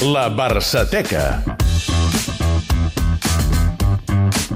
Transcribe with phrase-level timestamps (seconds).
[0.00, 1.42] La Barçateca.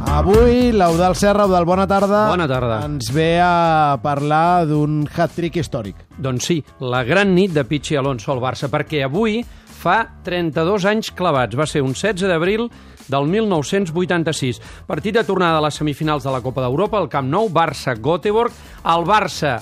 [0.08, 2.30] Avui l'Eudal Serra, Eudal, bona tarda.
[2.30, 2.78] Bona tarda.
[2.86, 5.98] Ens ve a parlar d'un hat-trick històric.
[6.16, 11.10] Doncs sí, la gran nit de Pichi Alonso al Barça, perquè avui fa 32 anys
[11.12, 11.58] clavats.
[11.60, 12.70] Va ser un 16 d'abril
[13.12, 14.62] del 1986.
[14.88, 18.56] Partit de tornada a les semifinals de la Copa d'Europa, el Camp Nou, Barça-Göteborg.
[18.94, 19.58] El Barça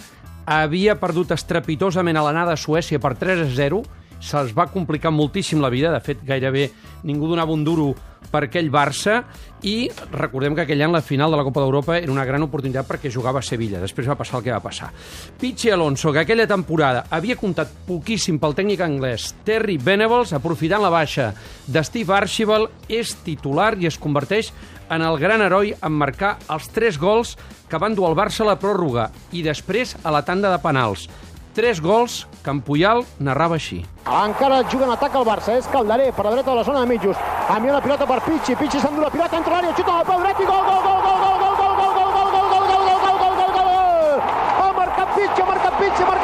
[0.46, 3.82] havia perdut estrepitosament a l'anada a Suècia per 3 a 0,
[4.22, 6.70] se'ls va complicar moltíssim la vida, de fet gairebé
[7.02, 7.90] ningú donava un duro
[8.32, 9.18] per aquell Barça
[9.66, 12.86] i recordem que aquell any la final de la Copa d'Europa era una gran oportunitat
[12.88, 14.92] perquè jugava a Sevilla, després va passar el que va passar.
[15.38, 20.92] Pichi Alonso, que aquella temporada havia comptat poquíssim pel tècnic anglès Terry Venables, aprofitant la
[20.94, 21.32] baixa
[21.66, 24.52] de Steve Archibald, és titular i es converteix
[24.92, 27.36] en el gran heroi en marcar els tres gols
[27.68, 31.06] que van dur el Barça a la pròrroga i després a la tanda de penals.
[31.52, 33.82] Tres gols que en Puyal narrava així.
[34.08, 36.88] Encara juga en atac el Barça, és Calderé per la dreta de la zona de
[36.94, 37.16] mitjos.
[37.52, 40.22] Envia la pilota per Pichi, Pichi s'endú la pilota, entra l'àrea, xuta amb el peu
[40.24, 42.88] dret i gol, gol, gol, gol, gol, gol, gol, gol, gol, gol, gol, gol, gol,
[42.88, 44.18] gol, gol, gol, gol, gol!
[44.62, 46.21] Ha marcat Pichi, ha marcat Pichi, ha marcat Pichi, ha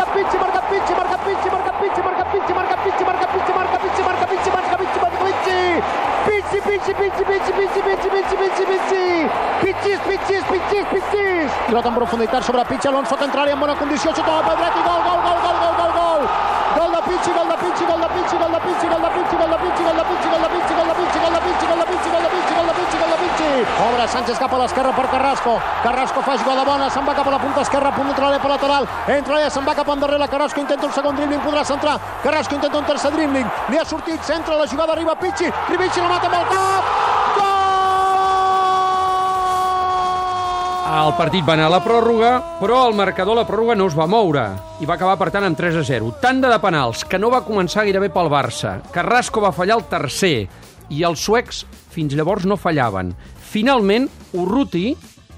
[11.69, 14.57] Pilota en profunditat sobre Pichi, Alonso que entra en bona condició, xuta amb el peu
[14.57, 16.23] dret i gol, gol, gol, gol, gol, gol, gol!
[16.79, 19.37] Gol de Pichi, gol de Pichi, gol de Pichi, gol de Pichi, gol de Pichi,
[19.37, 21.69] gol de Pichi, gol de Pichi, gol de Pichi, gol de Pichi, gol de Pichi,
[21.69, 23.51] gol de Pichi, gol de Pichi, gol de Pichi, gol de Pichi!
[23.85, 25.59] Obre Sánchez cap a l'esquerra per Carrasco.
[25.83, 28.51] Carrasco fa jugada bona, se'n va cap a la punta esquerra, punt de l'àrea per
[28.55, 28.89] lateral.
[29.19, 31.99] Entra allà, se'n va cap endarrere, Carrasco intenta un segon dribbling, podrà centrar.
[32.25, 36.09] Carrasco intenta un tercer dribbling, li ha sortit, centra, la jugada arriba Pichi, Rivici la
[36.17, 37.08] mata amb el cap.
[40.99, 43.95] El partit va anar a la pròrroga, però el marcador a la pròrroga no es
[43.95, 44.43] va moure
[44.83, 46.09] i va acabar, per tant, amb 3 a 0.
[46.19, 48.73] Tanda de penals, que no va començar gairebé pel Barça.
[48.91, 50.49] Carrasco va fallar el tercer
[50.91, 51.61] i els suecs
[51.95, 53.13] fins llavors no fallaven.
[53.53, 54.09] Finalment,
[54.41, 54.89] Urruti,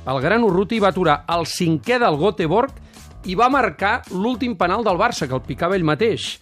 [0.08, 4.96] el gran Urruti, va aturar el cinquè del Göteborg i va marcar l'últim penal del
[4.96, 6.38] Barça, que el picava ell mateix.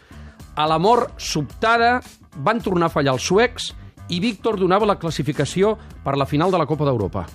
[0.54, 1.96] A la mort sobtada
[2.36, 3.72] van tornar a fallar els suecs
[4.14, 7.26] i Víctor donava la classificació per la final de la Copa d'Europa.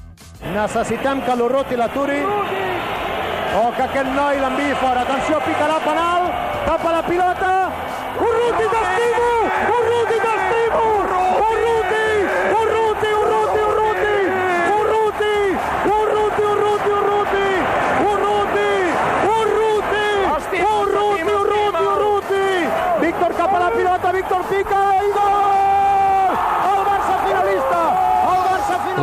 [0.54, 5.02] Necessitem que l'Urruti l'aturi o que aquest noi l'enviï fora.
[5.02, 6.30] Atenció, picarà penal,
[6.68, 7.54] tapa la pilota.
[8.28, 9.30] Urruti, t'estimo!
[9.80, 10.88] Urruti, t'estimo!
[11.02, 11.73] Urruti!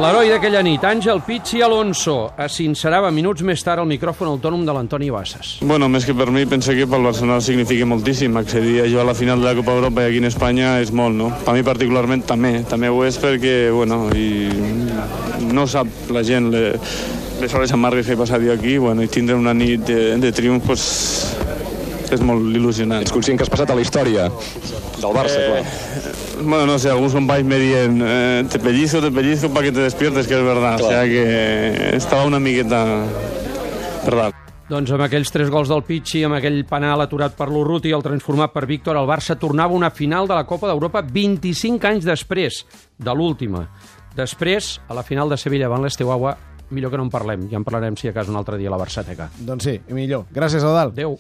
[0.00, 4.72] L'heroi d'aquella nit, Àngel Pichi Alonso, es sincerava minuts més tard al micròfon autònom de
[4.72, 5.50] l'Antoni Bassas.
[5.61, 8.39] Bueno, més que per mi, penso que pel Barcelona significa moltíssim.
[8.41, 10.89] Accedir a jugar a la final de la Copa Europa i aquí en Espanya és
[10.97, 11.28] molt, no?
[11.44, 12.55] Per mi particularment també.
[12.71, 14.49] També ho és perquè, bueno, i
[15.53, 16.65] no sap la gent le,
[17.44, 20.33] les hores amargues que he passat jo aquí, bueno, i tindre una nit de, de
[20.33, 20.87] triomf, pues,
[22.12, 23.03] és molt il·lusionant.
[23.04, 24.28] Ets conscient que has passat a la història
[25.00, 26.44] del Barça, Eh, clar.
[26.44, 29.81] Bueno, no sé, algunos compadres me dicen, eh, te pellizco, te pellizco para que te
[29.81, 30.81] despiertes, que es verdad.
[30.81, 33.04] O sea que estaba una miqueta...
[34.04, 34.32] Verdad.
[34.71, 38.04] Doncs amb aquells tres gols del Pichi, amb aquell penal aturat per l'Urruti i el
[38.06, 42.06] transformat per Víctor, el Barça tornava a una final de la Copa d'Europa 25 anys
[42.06, 42.62] després
[42.97, 43.65] de l'última.
[44.16, 46.37] Després, a la final de Sevilla davant l'Esteuagua,
[46.71, 48.75] millor que no en parlem, ja en parlarem si a cas un altre dia a
[48.77, 49.28] la Barçateca.
[49.42, 50.25] Doncs sí, i millor.
[50.32, 50.94] Gràcies, Eudal.
[50.94, 51.19] Adéu.